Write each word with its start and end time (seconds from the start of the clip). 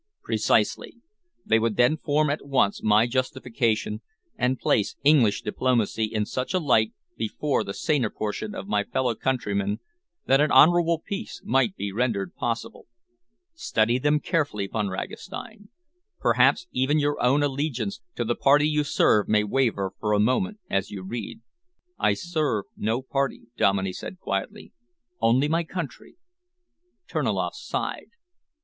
"Precisely! 0.23 0.95
They 1.45 1.59
would 1.59 1.77
then 1.77 1.95
form 1.95 2.31
at 2.31 2.43
once 2.43 2.81
my 2.81 3.05
justification, 3.05 4.01
and 4.35 4.57
place 4.57 4.95
English 5.03 5.43
diplomacy 5.43 6.05
in 6.05 6.25
such 6.25 6.55
a 6.55 6.59
light 6.59 6.93
before 7.17 7.63
the 7.63 7.75
saner 7.75 8.09
portion 8.09 8.55
of 8.55 8.67
my 8.67 8.83
fellow 8.83 9.13
countrymen 9.13 9.79
that 10.25 10.41
an 10.41 10.51
honourable 10.51 10.97
peace 11.05 11.39
might 11.45 11.75
be 11.75 11.91
rendered 11.91 12.33
possible. 12.33 12.87
Study 13.53 13.99
them 13.99 14.19
carefully, 14.19 14.65
Von 14.65 14.87
Ragastein. 14.87 15.69
Perhaps 16.19 16.65
even 16.71 16.97
your 16.97 17.21
own 17.23 17.43
allegiance 17.43 18.01
to 18.15 18.25
the 18.25 18.33
Party 18.33 18.67
you 18.67 18.83
serve 18.83 19.27
may 19.29 19.43
waver 19.43 19.91
for 19.99 20.13
a 20.13 20.19
moment 20.19 20.59
as 20.67 20.89
you 20.89 21.03
read." 21.03 21.41
"I 21.99 22.15
serve 22.15 22.65
no 22.75 23.03
Party," 23.03 23.43
Dominey 23.55 23.93
said 23.93 24.19
quietly, 24.19 24.71
"only 25.19 25.47
my 25.47 25.63
Country." 25.63 26.15
Terniloff 27.07 27.53
sighed. 27.53 28.09